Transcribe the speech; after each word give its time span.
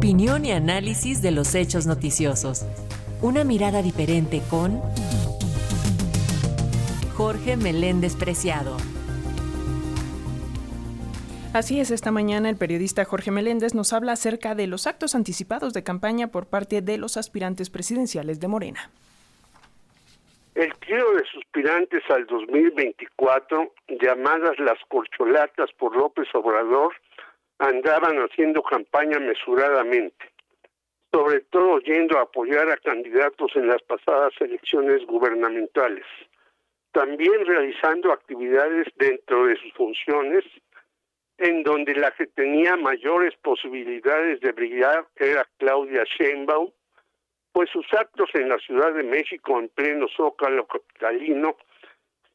Opinión 0.00 0.46
y 0.46 0.52
análisis 0.52 1.20
de 1.20 1.30
los 1.30 1.54
hechos 1.54 1.86
noticiosos. 1.86 2.64
Una 3.20 3.44
mirada 3.44 3.82
diferente 3.82 4.40
con 4.48 4.80
Jorge 7.14 7.58
Meléndez 7.58 8.16
Preciado. 8.16 8.78
Así 11.52 11.80
es, 11.80 11.90
esta 11.90 12.10
mañana 12.10 12.48
el 12.48 12.56
periodista 12.56 13.04
Jorge 13.04 13.30
Meléndez 13.30 13.74
nos 13.74 13.92
habla 13.92 14.12
acerca 14.12 14.54
de 14.54 14.68
los 14.68 14.86
actos 14.86 15.14
anticipados 15.14 15.74
de 15.74 15.82
campaña 15.82 16.28
por 16.28 16.46
parte 16.46 16.80
de 16.80 16.96
los 16.96 17.18
aspirantes 17.18 17.68
presidenciales 17.68 18.40
de 18.40 18.48
Morena. 18.48 18.90
El 20.54 20.72
trío 20.78 21.12
de 21.12 21.24
suspirantes 21.30 22.02
al 22.08 22.24
2024, 22.24 23.70
llamadas 24.00 24.58
las 24.60 24.78
corcholatas 24.88 25.70
por 25.78 25.94
López 25.94 26.26
Obrador, 26.32 26.94
andaban 27.60 28.16
haciendo 28.18 28.62
campaña 28.62 29.20
mesuradamente, 29.20 30.32
sobre 31.12 31.40
todo 31.40 31.78
yendo 31.80 32.18
a 32.18 32.22
apoyar 32.22 32.70
a 32.70 32.78
candidatos 32.78 33.54
en 33.54 33.68
las 33.68 33.82
pasadas 33.82 34.32
elecciones 34.40 35.06
gubernamentales, 35.06 36.06
también 36.92 37.44
realizando 37.44 38.12
actividades 38.12 38.88
dentro 38.96 39.46
de 39.46 39.56
sus 39.56 39.72
funciones, 39.74 40.44
en 41.36 41.62
donde 41.62 41.94
la 41.94 42.10
que 42.12 42.26
tenía 42.26 42.76
mayores 42.76 43.34
posibilidades 43.42 44.40
de 44.40 44.52
brillar 44.52 45.06
era 45.16 45.46
Claudia 45.58 46.04
Sheinbaum, 46.04 46.70
pues 47.52 47.68
sus 47.70 47.86
actos 47.92 48.30
en 48.34 48.48
la 48.48 48.58
Ciudad 48.58 48.94
de 48.94 49.02
México 49.02 49.58
en 49.58 49.68
pleno 49.68 50.06
zócalo 50.16 50.66
capitalino, 50.66 51.56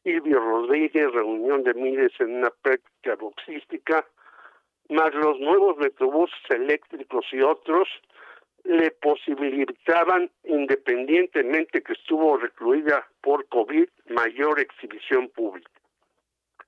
Silvio 0.04 0.38
Rodríguez, 0.38 1.10
reunión 1.12 1.64
de 1.64 1.74
miles 1.74 2.12
en 2.20 2.36
una 2.36 2.50
práctica 2.50 3.16
boxística, 3.16 4.06
más 4.88 5.14
los 5.14 5.38
nuevos 5.40 5.76
metrobuses 5.78 6.38
eléctricos 6.50 7.24
y 7.32 7.40
otros, 7.40 7.88
le 8.64 8.90
posibilitaban, 8.90 10.30
independientemente 10.44 11.82
que 11.82 11.92
estuvo 11.92 12.36
recluida 12.36 13.06
por 13.20 13.46
COVID, 13.46 13.88
mayor 14.08 14.60
exhibición 14.60 15.28
pública. 15.28 15.70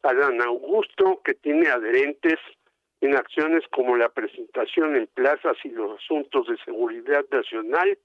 Adán 0.02 0.40
Augusto, 0.40 1.20
que 1.24 1.34
tiene 1.34 1.68
adherentes 1.68 2.38
en 3.00 3.16
acciones 3.16 3.64
como 3.70 3.96
la 3.96 4.08
presentación 4.08 4.96
en 4.96 5.06
plazas 5.08 5.56
y 5.64 5.70
los 5.70 5.98
asuntos 5.98 6.46
de 6.46 6.56
seguridad 6.64 7.24
nacional, 7.30 7.98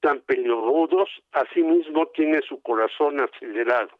tan 0.00 0.20
peligrosos, 0.20 1.08
asimismo 1.32 2.06
tiene 2.08 2.40
su 2.42 2.60
corazón 2.62 3.20
acelerado. 3.20 3.90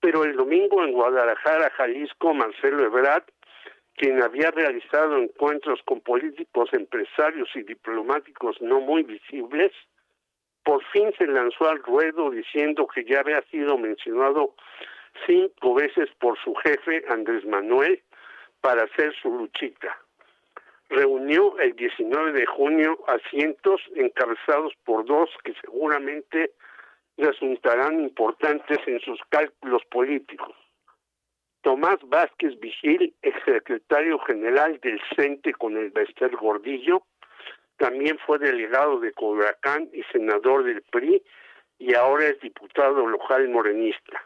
Pero 0.00 0.24
el 0.24 0.36
domingo 0.36 0.82
en 0.84 0.92
Guadalajara, 0.92 1.70
Jalisco, 1.70 2.34
Marcelo 2.34 2.84
Ebrard, 2.84 3.24
quien 4.02 4.20
había 4.20 4.50
realizado 4.50 5.16
encuentros 5.16 5.80
con 5.84 6.00
políticos, 6.00 6.70
empresarios 6.72 7.48
y 7.54 7.62
diplomáticos 7.62 8.60
no 8.60 8.80
muy 8.80 9.04
visibles, 9.04 9.70
por 10.64 10.82
fin 10.86 11.12
se 11.16 11.28
lanzó 11.28 11.68
al 11.68 11.80
ruedo 11.84 12.30
diciendo 12.30 12.88
que 12.88 13.04
ya 13.04 13.20
había 13.20 13.40
sido 13.42 13.78
mencionado 13.78 14.56
cinco 15.24 15.74
veces 15.74 16.08
por 16.18 16.36
su 16.42 16.52
jefe 16.56 17.04
Andrés 17.10 17.44
Manuel 17.44 18.02
para 18.60 18.82
hacer 18.82 19.14
su 19.22 19.30
luchita 19.30 19.96
reunió 20.88 21.56
el 21.60 21.76
19 21.76 22.32
de 22.32 22.46
junio 22.46 22.98
asientos 23.06 23.80
encabezados 23.94 24.72
por 24.84 25.06
dos 25.06 25.30
que 25.44 25.54
seguramente 25.60 26.50
resultarán 27.16 28.00
importantes 28.00 28.78
en 28.86 28.98
sus 28.98 29.20
cálculos 29.28 29.82
políticos. 29.90 30.54
Tomás 31.62 31.98
Vázquez 32.02 32.58
Vigil, 32.58 33.14
exsecretario 33.22 34.18
general 34.20 34.80
del 34.80 35.00
CENTE 35.14 35.52
con 35.54 35.76
el 35.76 35.90
Bester 35.90 36.34
Gordillo, 36.36 37.04
también 37.76 38.18
fue 38.26 38.38
delegado 38.38 38.98
de 38.98 39.12
Cobracán 39.12 39.88
y 39.92 40.02
senador 40.12 40.64
del 40.64 40.82
PRI 40.82 41.22
y 41.78 41.94
ahora 41.94 42.26
es 42.26 42.40
diputado 42.40 43.06
local 43.06 43.48
morenista. 43.48 44.24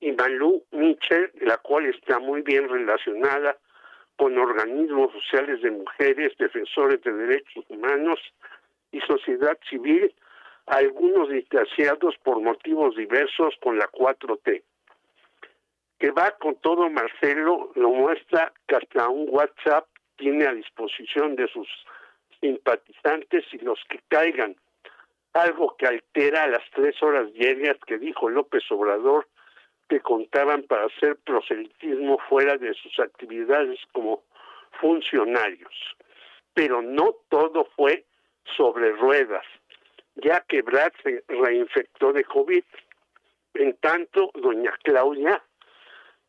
Y 0.00 0.12
Malú 0.12 0.64
Mitchell, 0.72 1.30
la 1.42 1.58
cual 1.58 1.86
está 1.86 2.18
muy 2.18 2.40
bien 2.40 2.68
relacionada 2.68 3.56
con 4.16 4.36
organismos 4.38 5.12
sociales 5.12 5.60
de 5.62 5.70
mujeres, 5.70 6.32
defensores 6.38 7.02
de 7.02 7.12
derechos 7.12 7.64
humanos 7.68 8.18
y 8.90 9.00
sociedad 9.00 9.58
civil, 9.68 10.14
algunos 10.66 11.28
distanciados 11.28 12.16
por 12.24 12.40
motivos 12.40 12.96
diversos 12.96 13.54
con 13.60 13.78
la 13.78 13.88
4T. 13.90 14.62
Que 16.02 16.10
va 16.10 16.32
con 16.32 16.56
todo 16.56 16.90
Marcelo 16.90 17.70
lo 17.76 17.90
muestra 17.90 18.52
que 18.66 18.74
hasta 18.74 19.08
un 19.08 19.28
WhatsApp 19.30 19.86
tiene 20.16 20.44
a 20.48 20.52
disposición 20.52 21.36
de 21.36 21.46
sus 21.46 21.68
simpatizantes 22.40 23.44
y 23.52 23.58
los 23.58 23.78
que 23.88 24.00
caigan, 24.08 24.56
algo 25.32 25.76
que 25.76 25.86
altera 25.86 26.48
las 26.48 26.68
tres 26.74 27.00
horas 27.04 27.32
diarias 27.34 27.76
que 27.86 27.98
dijo 27.98 28.28
López 28.28 28.64
Obrador 28.72 29.28
que 29.88 30.00
contaban 30.00 30.64
para 30.64 30.86
hacer 30.86 31.18
proselitismo 31.24 32.18
fuera 32.28 32.58
de 32.58 32.74
sus 32.74 32.98
actividades 32.98 33.78
como 33.92 34.24
funcionarios. 34.80 35.72
Pero 36.52 36.82
no 36.82 37.14
todo 37.28 37.64
fue 37.76 38.04
sobre 38.56 38.90
ruedas, 38.90 39.46
ya 40.16 40.40
que 40.48 40.62
Brad 40.62 40.90
se 41.04 41.22
reinfectó 41.28 42.12
de 42.12 42.24
COVID. 42.24 42.64
En 43.54 43.76
tanto, 43.76 44.32
doña 44.34 44.76
Claudia 44.82 45.40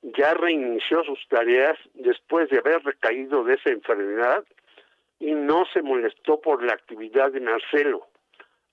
ya 0.04 0.34
reinició 0.34 1.04
sus 1.04 1.20
tareas 1.30 1.78
después 1.94 2.50
de 2.50 2.60
haber 2.60 2.84
recaído 2.84 3.44
de 3.44 3.56
esa 3.56 3.70
enfermedad 3.70 4.44
y 5.20 5.34
no 5.34 5.66
se 5.74 5.82
molestó 5.82 6.42
por 6.42 6.62
la 6.64 6.74
actividad 6.74 7.32
de 7.32 7.40
Marcelo, 7.40 8.08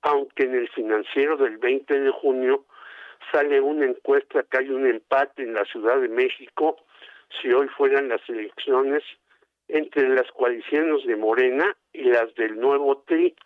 aunque 0.02 0.44
en 0.44 0.56
el 0.56 0.68
financiero 0.70 1.36
del 1.36 1.58
20 1.58 2.00
de 2.00 2.10
junio 2.10 2.64
sale 3.30 3.60
una 3.60 3.86
encuesta 3.86 4.42
que 4.50 4.58
hay 4.58 4.70
un 4.70 4.86
empate 4.86 5.44
en 5.44 5.54
la 5.54 5.64
Ciudad 5.66 6.00
de 6.00 6.08
México 6.08 6.76
si 7.40 7.52
hoy 7.52 7.68
fueran 7.68 8.08
las 8.08 8.28
elecciones 8.28 9.04
entre 9.68 10.08
las 10.08 10.28
coaliciones 10.32 11.06
de 11.06 11.14
Morena 11.14 11.76
y 11.92 12.02
las 12.04 12.34
del 12.34 12.58
nuevo 12.58 13.04
TRI, 13.06 13.36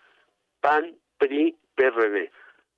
PAN, 0.61 0.97
PRI, 1.19 1.55
PRD. 1.75 2.31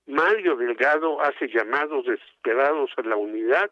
Mario 0.06 0.56
Delgado 0.56 1.20
hace 1.20 1.48
llamados 1.48 2.06
desesperados 2.06 2.90
a 2.96 3.02
la 3.02 3.16
unidad, 3.16 3.70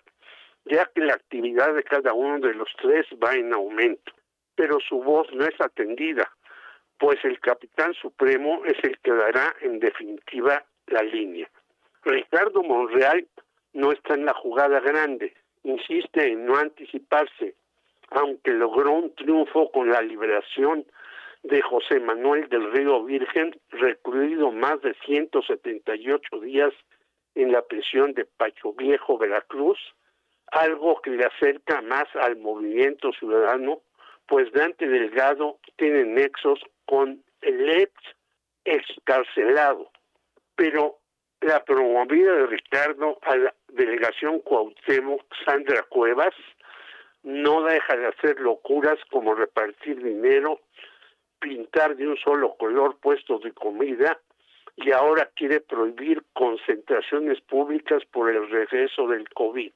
ya 0.65 0.91
que 0.95 1.03
la 1.03 1.15
actividad 1.15 1.75
de 1.75 1.83
cada 1.83 2.13
uno 2.15 2.47
de 2.47 2.55
los 2.55 2.69
tres 2.81 3.07
va 3.23 3.35
en 3.35 3.53
aumento, 3.53 4.13
pero 4.55 4.79
su 4.81 5.03
voz 5.03 5.33
no 5.33 5.45
es 5.45 5.61
atendida, 5.61 6.31
pues 6.99 7.23
el 7.25 7.39
capitán 7.41 7.93
supremo 7.95 8.65
es 8.65 8.77
el 8.83 8.99
que 9.01 9.13
dará 9.13 9.55
en 9.61 9.79
definitiva 9.79 10.65
la 10.87 11.03
línea. 11.03 11.51
Ricardo 12.05 12.63
Monreal 12.63 13.27
no 13.73 13.93
está 13.93 14.15
en 14.15 14.25
la 14.25 14.35
jugada 14.35 14.81
grande, 14.81 15.35
insiste 15.65 16.33
en 16.33 16.47
no 16.47 16.57
anticiparse, 16.57 17.55
aunque 18.11 18.53
logró 18.53 18.93
un 18.93 19.15
triunfo 19.15 19.71
con 19.73 19.91
la 19.91 20.01
liberación 20.03 20.87
de 21.43 21.61
José 21.61 22.01
Manuel 22.01 22.49
del 22.49 22.73
Río 22.73 23.05
Virgen, 23.05 23.55
recluido 23.71 24.51
más 24.51 24.81
de 24.83 24.95
178 25.05 26.41
días 26.41 26.73
en 27.35 27.53
la 27.53 27.63
prisión 27.63 28.15
de 28.15 28.25
Pacho 28.25 28.73
Viejo, 28.73 29.19
Veracruz, 29.19 29.79
algo 30.53 31.01
que 31.03 31.11
le 31.11 31.25
acerca 31.25 31.81
más 31.83 32.07
al 32.21 32.37
movimiento 32.37 33.13
ciudadano, 33.13 33.81
pues 34.27 34.51
Dante 34.53 34.89
Delgado 34.89 35.59
tiene 35.77 36.05
nexos 36.05 36.61
con 36.87 37.23
el 37.43 37.69
ex 37.69 37.93
excarcelado. 38.65 39.91
Pero 40.57 40.99
la 41.41 41.63
promovida 41.65 42.33
de 42.33 42.47
Ricardo 42.47 43.19
a 43.23 43.37
la 43.37 43.55
delegación 43.69 44.41
Cuauhtémoc, 44.41 45.23
Sandra 45.45 45.83
Cuevas, 45.83 46.35
no 47.23 47.63
deja 47.65 47.97
de 47.97 48.07
hacer 48.07 48.39
locuras 48.41 48.99
como 49.11 49.35
repartir 49.35 50.03
dinero, 50.03 50.61
pintar 51.41 51.97
de 51.97 52.07
un 52.07 52.17
solo 52.19 52.55
color 52.57 52.99
puestos 53.01 53.43
de 53.43 53.53
comida 53.53 54.19
y 54.77 54.91
ahora 54.93 55.31
quiere 55.35 55.61
prohibir 55.61 56.23
concentraciones 56.33 57.41
públicas 57.43 58.03
por 58.11 58.31
el 58.31 58.49
regreso 58.49 59.09
del 59.09 59.29
COVID. 59.31 59.73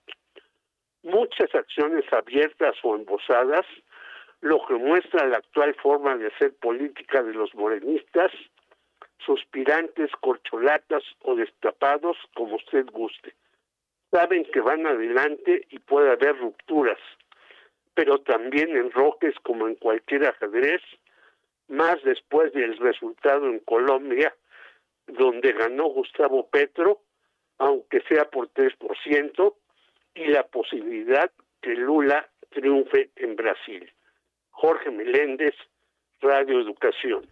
Muchas 1.08 1.54
acciones 1.54 2.04
abiertas 2.12 2.76
o 2.82 2.94
embosadas, 2.94 3.64
lo 4.42 4.60
que 4.66 4.74
muestra 4.74 5.26
la 5.26 5.38
actual 5.38 5.74
forma 5.76 6.16
de 6.18 6.26
hacer 6.26 6.54
política 6.56 7.22
de 7.22 7.32
los 7.32 7.54
morenistas, 7.54 8.30
suspirantes, 9.24 10.10
corcholatas 10.20 11.02
o 11.22 11.34
destapados, 11.34 12.18
como 12.34 12.56
usted 12.56 12.84
guste. 12.92 13.34
Saben 14.10 14.44
que 14.52 14.60
van 14.60 14.86
adelante 14.86 15.66
y 15.70 15.78
puede 15.78 16.10
haber 16.10 16.36
rupturas, 16.36 16.98
pero 17.94 18.18
también 18.18 18.76
enroques 18.76 19.34
como 19.42 19.66
en 19.66 19.76
cualquier 19.76 20.26
ajedrez, 20.26 20.82
más 21.68 22.02
después 22.04 22.52
del 22.52 22.76
resultado 22.76 23.46
en 23.46 23.60
Colombia, 23.60 24.34
donde 25.06 25.52
ganó 25.52 25.84
Gustavo 25.86 26.50
Petro, 26.50 27.00
aunque 27.56 28.02
sea 28.02 28.26
por 28.30 28.50
3%, 28.52 29.54
la 30.28 30.44
posibilidad 30.44 31.30
que 31.60 31.74
Lula 31.74 32.28
triunfe 32.50 33.10
en 33.16 33.36
Brasil. 33.36 33.90
Jorge 34.50 34.90
Meléndez, 34.90 35.54
Radio 36.20 36.60
Educación. 36.60 37.26